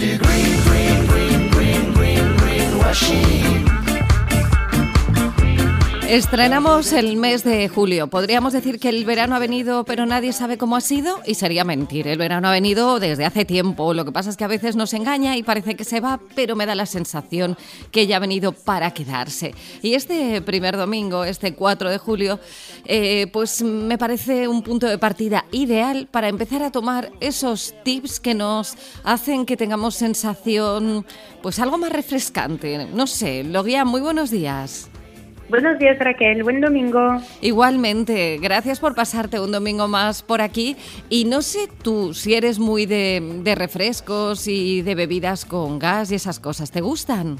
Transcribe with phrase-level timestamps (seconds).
[0.00, 3.39] the green, green, green, green, green, green washing.
[6.10, 8.08] Estrenamos el mes de julio.
[8.08, 11.62] Podríamos decir que el verano ha venido, pero nadie sabe cómo ha sido, y sería
[11.62, 12.08] mentir.
[12.08, 13.94] El verano ha venido desde hace tiempo.
[13.94, 16.56] Lo que pasa es que a veces nos engaña y parece que se va, pero
[16.56, 17.56] me da la sensación
[17.92, 19.54] que ya ha venido para quedarse.
[19.82, 22.40] Y este primer domingo, este 4 de julio,
[22.86, 28.18] eh, pues me parece un punto de partida ideal para empezar a tomar esos tips
[28.18, 28.74] que nos
[29.04, 31.06] hacen que tengamos sensación,
[31.40, 32.88] pues algo más refrescante.
[32.92, 34.89] No sé, Logia, muy buenos días.
[35.50, 37.20] Buenos días Raquel, buen domingo.
[37.40, 40.76] Igualmente, gracias por pasarte un domingo más por aquí.
[41.08, 46.14] Y no sé tú si eres muy de, refrescos y de bebidas con gas y
[46.14, 47.36] esas cosas, ¿te gustan?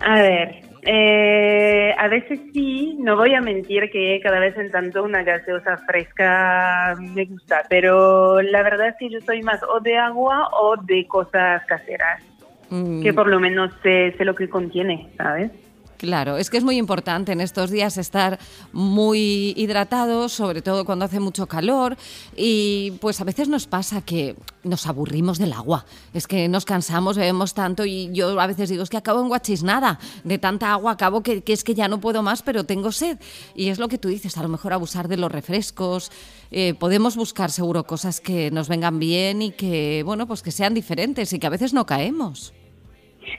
[0.00, 5.02] A ver, eh, a veces sí, no voy a mentir que cada vez en tanto
[5.04, 9.96] una gaseosa fresca me gusta, pero la verdad es que yo soy más o de
[9.96, 12.22] agua o de cosas caseras,
[12.68, 13.02] mm.
[13.02, 15.50] que por lo menos sé, sé lo que contiene, ¿sabes?
[15.96, 18.38] Claro, es que es muy importante en estos días estar
[18.72, 21.96] muy hidratados, sobre todo cuando hace mucho calor
[22.36, 27.16] y pues a veces nos pasa que nos aburrimos del agua, es que nos cansamos,
[27.16, 30.92] bebemos tanto y yo a veces digo es que acabo en guachisnada, de tanta agua
[30.92, 33.18] acabo que, es que ya no puedo más pero tengo sed
[33.54, 36.10] y es lo que tú dices, a lo mejor abusar de los refrescos,
[36.50, 40.74] eh, podemos buscar seguro cosas que nos vengan bien y que bueno pues que sean
[40.74, 42.52] diferentes y que a veces no caemos.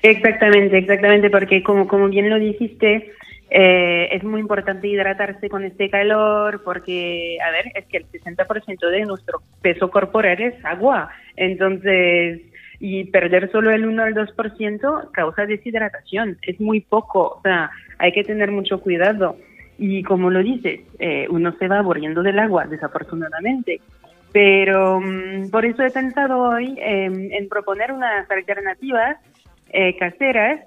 [0.02, 3.12] Exactamente, exactamente, porque como, como bien lo dijiste,
[3.50, 8.90] eh, es muy importante hidratarse con este calor porque, a ver, es que el 60%
[8.90, 11.10] de nuestro peso corporal es agua.
[11.36, 12.42] Entonces,
[12.80, 16.38] y perder solo el 1 al 2% causa deshidratación.
[16.42, 17.70] Es muy poco, o sea,
[18.00, 19.38] hay que tener mucho cuidado.
[19.78, 23.80] Y como lo dices, eh, uno se va aburriendo del agua, desafortunadamente.
[24.32, 29.18] Pero mm, por eso he pensado hoy en proponer unas alternativas
[29.76, 30.62] eh, caseras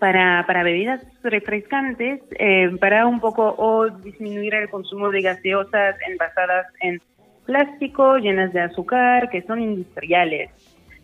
[0.00, 6.66] para, para bebidas refrescantes, eh, para un poco o disminuir el consumo de gaseosas envasadas
[6.80, 7.00] en
[7.44, 10.50] plástico, llenas de azúcar, que son industriales,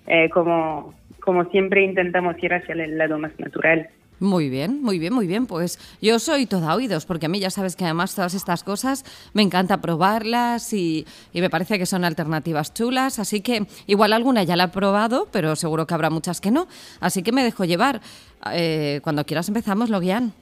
[0.06, 3.88] eh, como, como siempre intentamos ir hacia el lado más natural.
[4.20, 5.46] Muy bien, muy bien, muy bien.
[5.46, 9.04] Pues yo soy toda oídos, porque a mí ya sabes que además todas estas cosas
[9.32, 13.18] me encanta probarlas y, me parece que son alternativas chulas.
[13.18, 16.66] Así que igual alguna ya la he probado, pero seguro que habrá muchas que no.
[17.00, 18.00] Así que me dejo llevar.
[18.52, 20.32] Eh, cuando quieras empezamos, Logian.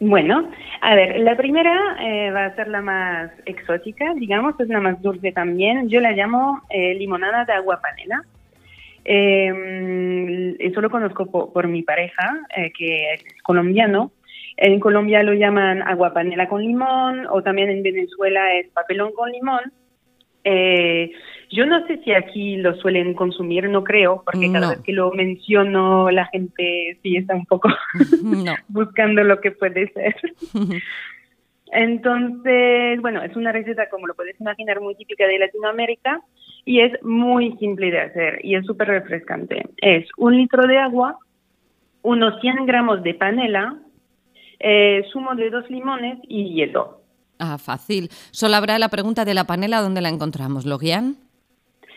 [0.00, 4.80] Bueno, a ver, la primera eh, va a ser la más exótica, digamos, es la
[4.80, 5.88] más dulce también.
[5.88, 8.22] Yo la llamo eh, limonada de agua panela.
[9.04, 14.12] Eh, eso lo conozco por, mi pareja, eh, que es colombiano.
[14.56, 19.30] En Colombia lo llaman agua panela con limón o también en Venezuela es papelón con
[19.32, 19.72] limón.
[20.44, 21.10] Eh,
[21.50, 25.12] yo no sé si aquí lo suelen consumir, no creo, porque cada vez que lo
[25.12, 27.68] menciono la gente sí está un poco
[28.68, 30.14] buscando lo que puede ser.
[31.72, 36.20] Entonces, bueno, es una receta, como lo puedes imaginar, muy típica de Latinoamérica
[36.64, 39.68] y es muy simple de hacer y es súper refrescante.
[39.78, 41.18] Es un litro de agua,
[42.02, 43.76] unos 100 gramos de panela,
[44.60, 47.00] eh, zumo de dos limones y hielo.
[47.38, 48.08] Ah, fácil.
[48.30, 50.64] Solo habrá la pregunta de la panela, ¿dónde la encontramos?
[50.64, 51.16] ¿Lo guían?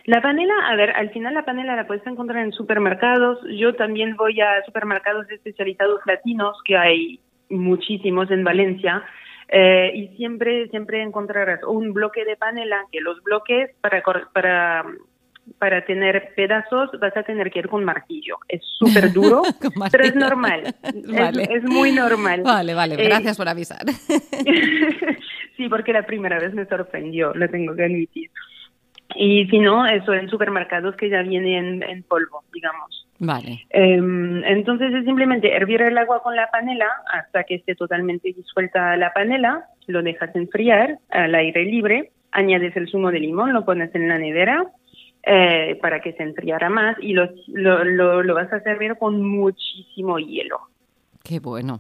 [0.06, 3.40] La panela, a ver, al final la panela la puedes encontrar en supermercados.
[3.58, 9.04] Yo también voy a supermercados especializados latinos, que hay muchísimos en Valencia.
[9.48, 14.86] Eh, y siempre, siempre encontrarás un bloque de panela, que los bloques para, para,
[15.60, 18.38] para tener pedazos vas a tener que ir con martillo.
[18.48, 19.44] Es súper duro,
[19.92, 20.76] pero es normal.
[20.84, 22.42] es, muy normal.
[22.42, 23.86] Vale, vale, eh, gracias por avisar.
[25.58, 28.32] sí, porque la primera vez me sorprendió, lo tengo que admitir.
[29.16, 33.05] Y si no, eso en supermercados que ya viene en, polvo, digamos.
[33.20, 33.66] Vale.
[33.70, 38.98] Em, entonces es simplemente hervir el agua con la panela hasta que esté totalmente disuelta
[38.98, 43.94] la panela, lo dejas enfriar al aire libre, añades el zumo de limón, lo pones
[43.96, 44.66] en la nevera
[45.24, 50.20] eh, para que se enfriara más y lo, lo, lo vas a servir con muchísimo
[50.20, 50.60] hielo.
[51.24, 51.80] Qué bueno.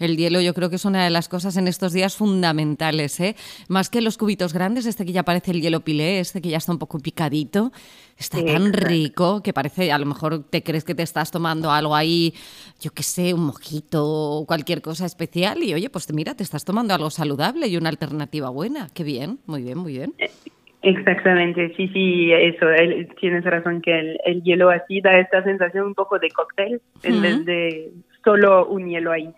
[0.00, 3.36] El hielo yo creo que es una de las cosas en estos días fundamentales, ¿eh?
[3.68, 6.56] Más que los cubitos grandes, este que ya parece el hielo pilé, este que ya
[6.56, 7.70] está un poco picadito,
[8.18, 11.94] está tan rico que parece, a lo mejor te crees que te estás tomando algo
[11.94, 12.34] ahí,
[12.80, 16.64] yo qué sé, un mojito o cualquier cosa especial y oye, pues mira, te estás
[16.64, 18.88] tomando algo saludable y una alternativa buena.
[18.94, 20.14] Qué bien, muy bien, muy bien.
[20.82, 22.66] Exactamente, sí, sí, eso,
[23.20, 27.44] tienes razón que el, hielo así da esta sensación un poco de cóctel en vez
[27.44, 27.90] de
[28.24, 29.28] solo un hielo ahí.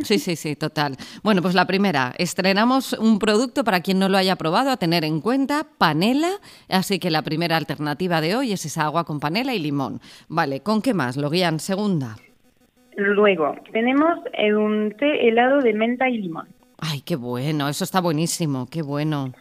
[0.00, 0.96] Sí, sí, sí, total.
[1.22, 5.04] Bueno, pues la primera, estrenamos un producto para quien no lo haya probado a tener
[5.04, 6.30] en cuenta, panela,
[6.68, 10.00] así que la primera alternativa de hoy es esa agua con panela y limón.
[10.28, 11.16] Vale, ¿con qué más?
[11.16, 12.16] Lo guían segunda.
[12.96, 16.48] Luego, tenemos eh, un té helado de menta y limón.
[16.78, 19.32] Ay, qué bueno, eso está buenísimo, qué bueno.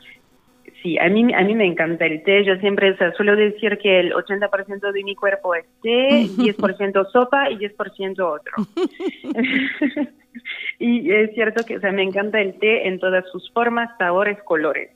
[0.81, 2.43] Sí, a mí, a mí me encanta el té.
[2.43, 7.57] Yo siempre suelo decir que el 80% de mi cuerpo es té, 10% sopa y
[7.57, 8.53] 10% otro.
[10.79, 14.41] y es cierto que o sea, me encanta el té en todas sus formas, sabores,
[14.43, 14.91] colores.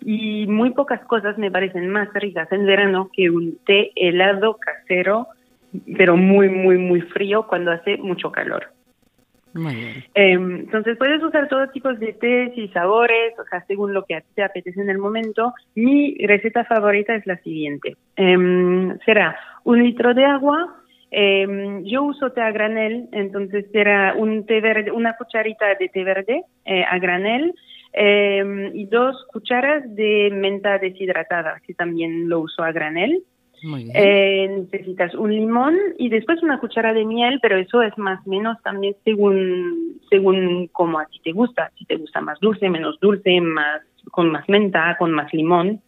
[0.00, 5.26] Y muy pocas cosas me parecen más ricas en verano que un té helado casero,
[5.96, 8.75] pero muy, muy, muy frío cuando hace mucho calor.
[10.14, 14.22] Em, entonces puedes usar todo tipo de tés y sabores, o sea, según lo que
[14.34, 15.52] te apetece en el momento.
[15.74, 17.96] Mi receta favorita es la siguiente.
[18.16, 20.76] Em, será un litro de agua.
[21.10, 26.04] Em, yo uso té a granel, entonces será un té verde, una cucharita de té
[26.04, 27.54] verde eh, a granel
[28.74, 33.22] y dos cucharas de menta deshidratada, que también lo uso a granel.
[33.62, 38.30] Eh, necesitas un limón y después una cuchara de miel, pero eso es más o
[38.30, 41.70] menos también según según como a ti te gusta.
[41.78, 45.80] Si te gusta más dulce, menos dulce, más con más menta, con más limón.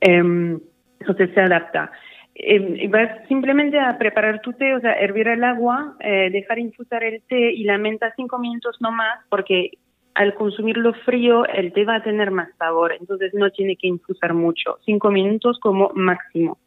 [0.00, 0.58] Eh,
[1.00, 1.90] entonces se adapta.
[2.34, 7.04] Eh, vas simplemente a preparar tu té, o sea, hervir el agua, eh, dejar infusar
[7.04, 9.72] el té y la menta cinco minutos no más, porque
[10.14, 14.34] al consumirlo frío el té va a tener más sabor, entonces no tiene que infusar
[14.34, 16.58] mucho, cinco minutos como máximo.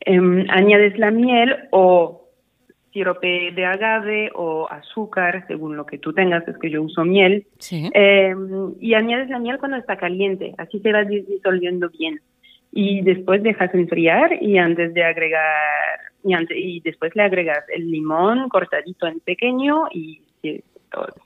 [0.00, 2.24] Em, añades la miel o
[2.92, 7.46] sirope de agave o azúcar, según lo que tú tengas, es que yo uso miel,
[7.70, 12.20] em, y añades la miel cuando está caliente, así se va disolviendo bien.
[12.72, 18.48] Y después dejas enfriar y antes de agregar, y, y después le agregas el limón
[18.48, 20.20] cortadito en pequeño y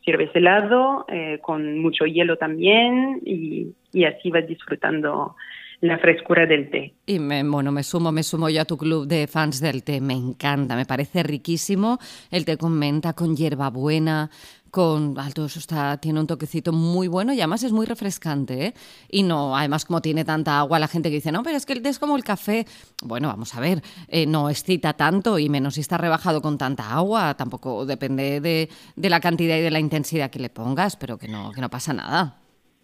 [0.05, 5.37] sirves helado eh, con mucho hielo también y, y así vas disfrutando
[5.83, 6.95] la frescura del té.
[7.07, 10.01] Y me, bueno, me sumo, me sumo yo a tu club de fans del té,
[10.01, 11.99] me encanta, me parece riquísimo
[12.31, 14.31] el té con menta, con hierbabuena,
[14.71, 18.75] con alto, eso está, tiene un toquecito muy bueno y además es muy refrescante, ¿eh?
[19.11, 21.73] Y no, además como tiene tanta agua, la gente que dice, no, pero es que
[21.73, 22.65] el té es como el café,
[23.03, 26.93] bueno, vamos a ver, eh, no excita tanto y menos si está rebajado con tanta
[26.93, 31.19] agua, tampoco depende de, de la cantidad y de la intensidad que le pongas, pero
[31.19, 32.42] que no, que no pasa nada.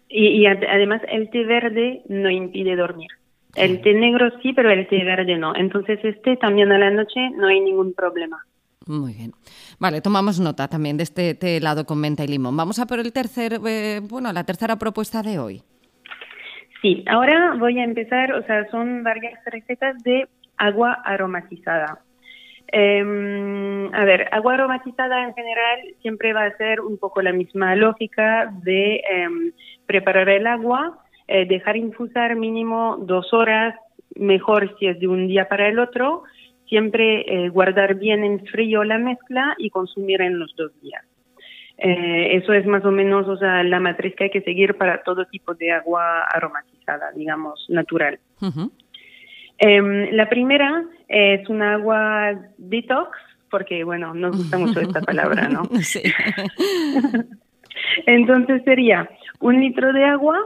[0.09, 3.09] Y, además el té verde no impide dormir.
[3.55, 5.55] El té negro sí, pero el té verde no.
[5.55, 8.43] Entonces este también a la noche no hay ningún problema.
[8.87, 9.31] Muy bien.
[9.79, 12.57] Vale, tomamos nota también de este té helado con menta y limón.
[12.57, 15.61] Vamos a por el tercer, eh, bueno, la tercera propuesta de hoy.
[16.81, 20.27] Sí, ahora voy a empezar, o sea, son varias recetas de
[20.57, 21.99] agua aromatizada.
[22.71, 27.75] Eh, a ver, agua aromatizada en general siempre va a ser un poco la misma
[27.75, 29.51] lógica de em,
[29.85, 33.75] preparar el agua, eh, dejar infusar mínimo dos horas,
[34.15, 36.23] mejor si es de un día para el otro,
[36.67, 41.03] siempre eh, guardar bien en frío la mezcla y consumir en los dos días.
[41.77, 45.01] Eh, eso es más o menos o sea, la matriz que hay que seguir para
[45.01, 48.19] todo tipo de agua aromatizada, digamos, natural.
[49.59, 53.17] Em, la primera es una agua detox,
[53.51, 55.63] porque bueno, nos gusta mucho esta palabra, ¿no?
[55.81, 56.01] Sí.
[58.05, 59.09] Entonces sería
[59.39, 60.37] un litro de agua,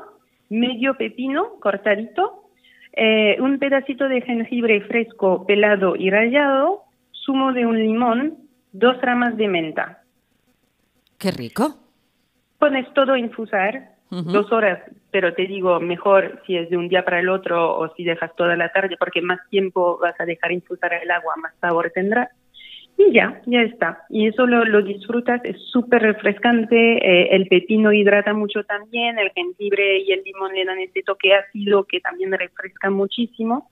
[0.50, 2.50] medio pepino cortadito,
[2.94, 6.84] eh, un pedacito de jengibre fresco pelado y rallado,
[7.26, 8.38] zumo de un limón,
[8.72, 10.04] dos ramas de menta.
[11.20, 11.76] Qué rico.
[12.60, 14.80] Pones todo a infusar, dos horas,
[15.12, 18.36] pero te digo, mejor si es de un día para el otro o si dejas
[18.36, 22.30] toda la tarde, porque más tiempo vas a dejar infusar el agua, más sabor tendrá.
[22.96, 24.04] Y ya, ya está.
[24.10, 29.32] Y eso lo, lo disfrutas, es súper refrescante, eh, el pepino hidrata mucho también, el
[29.32, 33.72] jengibre y el limón le dan ese toque ácido que también refresca muchísimo.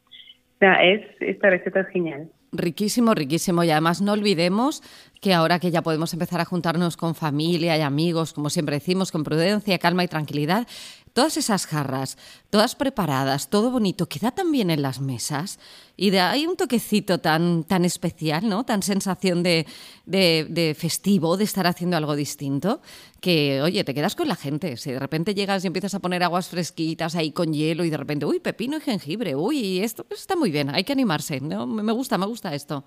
[0.55, 2.29] O sea, es, esta receta es genial.
[2.53, 3.63] Riquísimo, riquísimo.
[3.63, 4.83] Y además no olvidemos
[5.21, 9.11] que ahora que ya podemos empezar a juntarnos con familia y amigos, como siempre decimos,
[9.11, 10.67] con prudencia, calma y tranquilidad,
[11.13, 12.17] todas esas jarras,
[12.49, 15.59] todas preparadas, todo bonito, queda también en las mesas
[15.97, 18.63] y de ahí un toquecito tan, tan especial, ¿no?
[18.65, 19.67] Tan sensación de,
[20.05, 22.81] de, festivo, de estar haciendo algo distinto,
[23.19, 24.77] que, oye, te quedas con la gente.
[24.77, 27.97] Si de repente llegas y empiezas a poner aguas fresquitas ahí con hielo y de
[27.97, 31.67] repente, uy, pepino y jengibre, uy, esto está muy bien, hay que animarse, ¿no?
[31.67, 32.83] Me gusta, me gusta esto.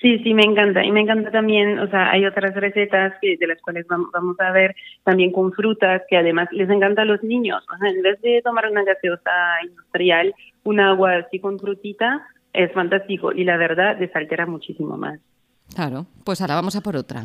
[0.00, 0.82] Sí, sí, me encanta.
[0.82, 4.50] Y me encanta también, o sea, hay otras recetas que, de las cuales vamos, a
[4.50, 7.62] ver también con frutas que además les encanta a los niños.
[7.72, 9.30] O sea, en vez de tomar una gaseosa
[9.62, 15.20] industrial, un agua así con frutita, es fantástico y la verdad desaltera muchísimo más.
[15.74, 17.24] Claro, pues ahora vamos a por otra.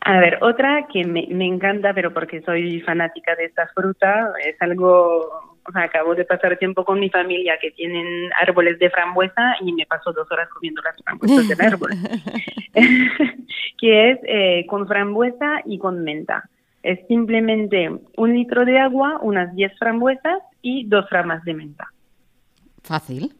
[0.00, 4.60] A ver, otra que me, me encanta, pero porque soy fanática de esta fruta, es
[4.60, 9.56] algo, o sea, acabo de pasar tiempo con mi familia que tienen árboles de frambuesa
[9.60, 11.90] y me paso dos horas comiendo las frambuesas del árbol,
[13.78, 16.48] que es eh, con frambuesa y con menta.
[16.82, 21.88] Es simplemente un litro de agua, unas 10 frambuesas y dos ramas de menta.
[22.82, 23.34] Fácil.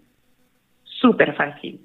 [0.84, 1.80] Súper fácil.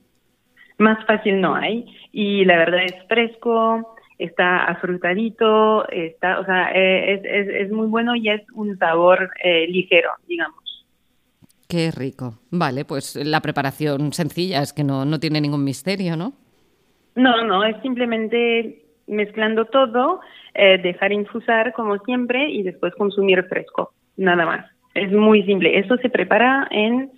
[0.80, 1.86] Más fácil no hay.
[2.12, 7.88] Y la verdad es fresco, está afrutadito, está, o sea, eh, es, es, es muy
[7.88, 10.64] bueno y es un sabor eh, ligero, digamos.
[11.68, 12.40] Qué rico.
[12.52, 16.34] Vale, pues la preparación sencilla, es que no, no tiene ningún misterio, ¿no?
[17.16, 20.22] No, no, es simplemente mezclando todo,
[20.54, 24.66] eh, dejar infusar como siempre y después consumir fresco, nada más.
[24.94, 25.80] Es muy simple.
[25.80, 27.12] Eso se prepara en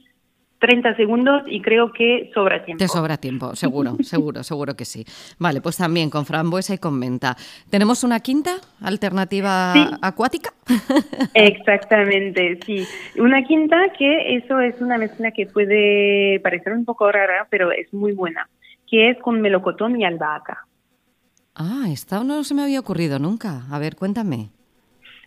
[0.66, 2.84] 30 segundos y creo que sobra tiempo.
[2.84, 5.06] Te sobra tiempo, seguro, seguro, seguro que sí.
[5.38, 7.38] Vale, pues también con frambuesa y con menta.
[7.70, 10.54] ¿Tenemos una quinta alternativa acuática?
[11.36, 12.84] Exactamente, sí.
[13.20, 17.94] Una quinta que eso es una mezcla que puede parecer un poco rara, pero es
[17.94, 18.50] muy buena,
[18.90, 20.66] que es con melocotón y albahaca.
[21.54, 23.62] Ah, esta no se me había ocurrido nunca.
[23.70, 24.50] A ver, cuéntame.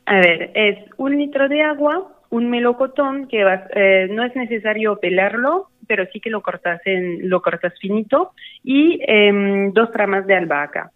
[0.04, 3.44] A ver, es un litro de agua, un melocotón que
[3.74, 8.32] eh, no es necesario pelarlo, pero sí que lo cortas en, lo cortas finito
[8.62, 10.90] y em, dos ramas de albahaca.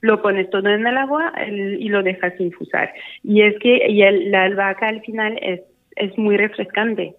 [0.00, 2.92] Lo pones todo en el agua y lo dejas infusar.
[3.24, 5.62] Y es que y la albahaca al final es,
[5.96, 7.14] es muy refrescante.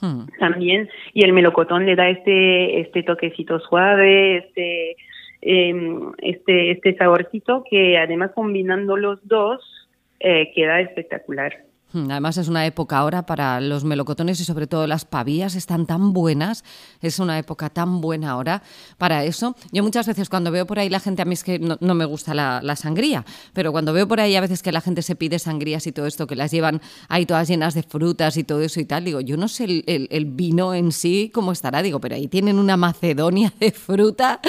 [0.00, 0.26] Hmm.
[0.38, 4.96] También, y el melocotón le da este, este toquecito suave, este,
[5.40, 9.88] em, este, este saborcito que además combinando los dos
[10.20, 11.52] eh, queda espectacular.
[11.92, 15.86] Hmm, además es una época ahora para los melocotones y sobre todo las pavías están
[15.86, 16.64] tan buenas,
[17.00, 18.62] es una época tan buena ahora
[18.98, 19.56] para eso.
[19.72, 22.04] Yo muchas veces cuando veo por ahí la gente, a mí es que no, me
[22.04, 25.38] gusta la, sangría, pero cuando veo por ahí a veces que la gente se pide
[25.38, 28.80] sangrías y todo esto, que las llevan ahí todas llenas de frutas y todo eso
[28.80, 32.14] y tal, digo, yo no sé el, el vino en sí cómo estará, digo, pero
[32.14, 34.40] ahí tienen una macedonia de fruta,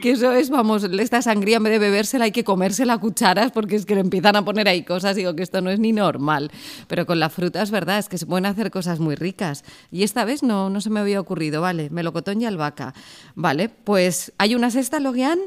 [0.00, 3.50] que eso es, vamos, esta sangría en vez de bebérsela hay que comérsela a cucharas
[3.52, 5.92] porque es que le empiezan a poner ahí cosas, digo que esto no es ni
[5.92, 6.50] normal.
[6.88, 9.64] Pero con la fruta es verdad, es que se pueden hacer cosas muy ricas.
[9.90, 12.92] Y esta vez no, no se me había ocurrido, vale, melocotón y albahaca.
[13.34, 15.38] Vale, pues ¿hay una sexta, Logian?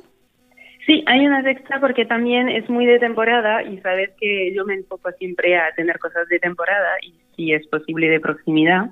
[0.86, 4.76] Sí, hay una sexta porque también es muy de temporada y sabes que yo me
[4.76, 8.92] enfoco siempre a tener cosas de temporada y si es posible de proximidad,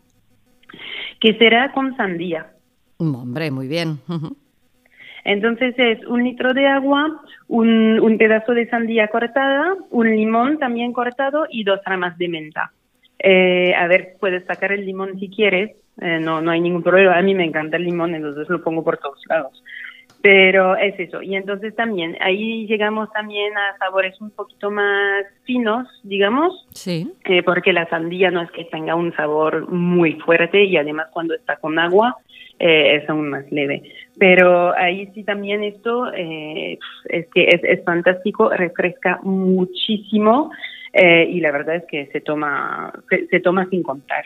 [1.20, 2.48] que será con sandía.
[2.98, 4.00] Hombre, muy bien.
[5.24, 10.92] Entonces es un litro de agua, un, un, pedazo de sandía cortada, un limón también
[10.92, 12.72] cortado y dos ramas de menta.
[13.20, 17.18] Eh, a ver, puedes sacar el limón si quieres, eh, no, no hay ningún problema.
[17.18, 19.63] A mí me encanta el limón, entonces lo pongo por todos lados.
[20.22, 21.22] Pero es eso.
[21.22, 26.65] Y entonces también, ahí llegamos también a sabores un poquito más finos, digamos.
[26.74, 27.12] Sí.
[27.25, 31.34] Eh, porque la sandía no es que tenga un sabor muy fuerte y además cuando
[31.34, 32.18] está con agua
[32.65, 33.84] eh, es aún más leve.
[34.17, 36.77] Pero ahí sí también esto eh,
[37.10, 40.51] es que es, es, fantástico, refresca muchísimo
[40.93, 44.24] y la verdad es que se toma, se toma sin contar.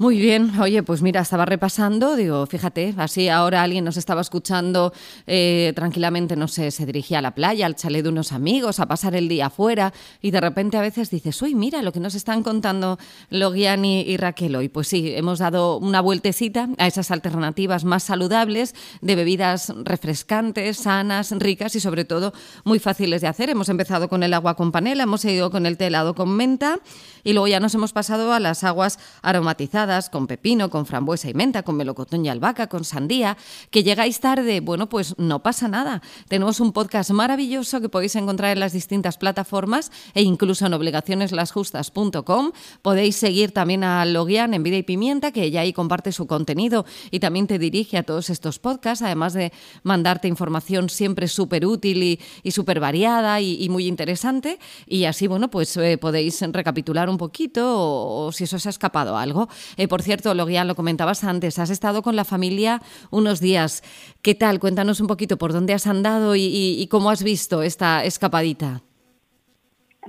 [0.00, 4.94] Muy bien, oye, pues mira, estaba repasando, digo, fíjate, así ahora alguien nos estaba escuchando
[5.26, 8.86] eh, tranquilamente, no sé, se dirigía a la playa, al chalet de unos amigos, a
[8.86, 9.92] pasar el día afuera,
[10.22, 14.16] y de repente a veces dices, uy, mira lo que nos están contando Logiani y
[14.16, 14.70] Raquel hoy.
[14.70, 21.30] Pues sí, hemos dado una vueltecita a esas alternativas más saludables de bebidas refrescantes, sanas,
[21.32, 22.32] ricas y sobre todo
[22.64, 23.50] muy fáciles de hacer.
[23.50, 26.78] Hemos empezado con el agua con panela, hemos seguido con el té helado con menta
[27.22, 31.34] y luego ya nos hemos pasado a las aguas aromatizadas con pepino, con frambuesa y
[31.34, 33.36] menta, con melocotón y albahaca, con sandía,
[33.70, 36.00] que llegáis tarde, bueno, pues no pasa nada.
[36.28, 42.52] Tenemos un podcast maravilloso que podéis encontrar en las distintas plataformas e incluso en obligacioneslasjustas.com.
[42.82, 46.86] Podéis seguir también a Logian en Vida y Pimienta, que ella ahí comparte su contenido
[47.10, 52.02] y también te dirige a todos estos podcasts, además de mandarte información siempre súper útil
[52.44, 54.58] y, súper variada y, muy interesante.
[54.86, 58.70] Y así, bueno, pues eh, podéis recapitular un poquito o, o si eso os ha
[58.70, 59.48] escapado algo.
[59.80, 63.80] Eh, por cierto, Logian, lo comentabas antes, has estado con la familia unos días.
[64.22, 64.60] ¿Qué tal?
[64.60, 68.82] Cuéntanos un poquito por dónde has andado y, cómo has visto esta escapadita.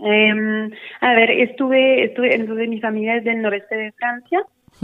[0.03, 4.43] Em, a ver, estuve, estuve, entonces mi familia es del noreste de Francia,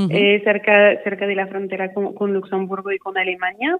[0.09, 3.77] eh, cerca, cerca de la frontera con, Luxemburgo y con Alemania.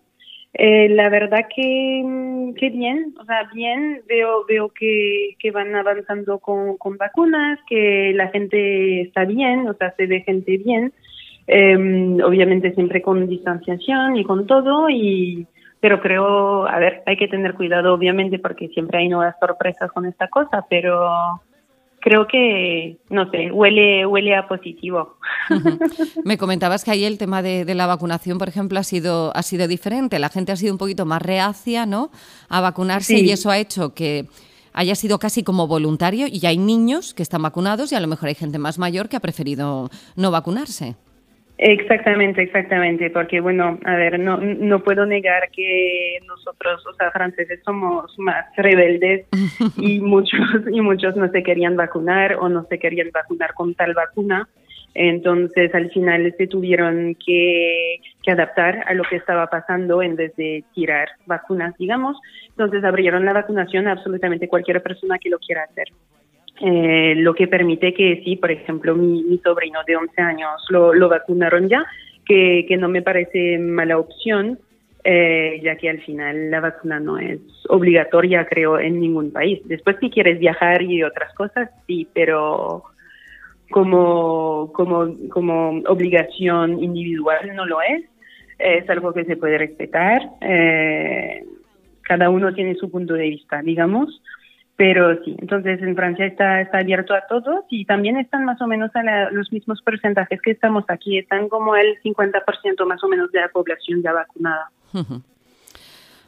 [0.53, 5.75] Eh, la verdad que, mm, que bien, o sea, bien, veo, veo que, que van
[5.75, 10.93] avanzando con, con vacunas, que la gente está bien, o sea, se ve gente bien,
[11.47, 15.47] em, obviamente siempre con distanciación y con todo, y
[15.79, 20.05] pero creo, a ver, hay que tener cuidado obviamente porque siempre hay nuevas sorpresas con
[20.07, 21.07] esta cosa, pero
[22.07, 25.17] creo que, no sé, huele, huele a positivo.
[26.23, 29.67] Me comentabas que ahí el tema de, la vacunación, por ejemplo, ha sido, ha sido
[29.67, 30.17] diferente.
[30.17, 32.09] La gente ha sido un poquito más reacia, ¿no?
[32.47, 34.25] A vacunarse y eso ha hecho que
[34.71, 38.29] haya sido casi como voluntario y hay niños que están vacunados y a lo mejor
[38.29, 40.95] hay gente más mayor que ha preferido no vacunarse.
[41.59, 47.61] Exactamente, exactamente, porque bueno, a ver, no, no puedo negar que nosotros, o sea, franceses
[47.65, 49.25] somos más rebeldes
[49.77, 50.39] y muchos
[50.71, 54.47] y muchos no se querían vacunar o no se querían vacunar con tal vacuna,
[54.93, 60.35] entonces al final se tuvieron que, que adaptar a lo que estaba pasando en vez
[60.35, 62.17] de tirar vacunas, digamos,
[62.49, 65.87] entonces abrieron la vacunación a absolutamente cualquier persona que lo quiera hacer.
[66.59, 71.07] Eh, lo que permite que sí, por ejemplo, mi, sobrino de 11 años lo, lo
[71.07, 71.85] vacunaron ya,
[72.25, 74.57] que, que, no me parece mala opción,
[75.03, 79.61] eh, ya que al final la vacuna no es obligatoria, creo, en ningún país.
[79.65, 82.83] Después, si quieres viajar y otras cosas, sí, pero
[83.69, 88.03] como, como, como obligación individual no lo es.
[88.57, 90.19] Es algo que se puede respetar.
[90.41, 91.43] Eh,
[92.01, 94.21] cada uno tiene su punto de vista, digamos.
[94.77, 98.67] Pero sí, entonces en Francia está, está abierto a todos y también están más o
[98.67, 103.31] menos a los mismos porcentajes que estamos aquí, están como el 50% más o menos
[103.31, 104.69] de la población ya vacunada.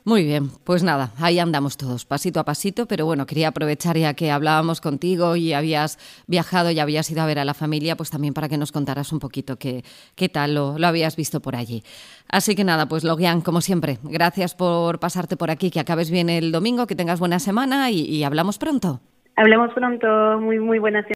[0.10, 4.16] Muy bien, pues nada, ahí andamos todos, pasito a pasito, pero bueno, quería aprovechar ya
[4.16, 8.10] que hablábamos contigo y habías viajado y habías ido a ver a la familia, pues
[8.10, 9.84] también para que nos contaras un poquito qué,
[10.16, 11.84] qué tal lo, lo habías visto por allí.
[12.28, 16.32] Así que nada, pues Logian, como siempre, gracias por pasarte por aquí, que acabes bien
[16.32, 19.02] el domingo, que tengas buena semana y, y hablamos pronto.
[19.36, 20.08] Hablamos pronto,
[20.42, 21.08] muy, muy buena semana.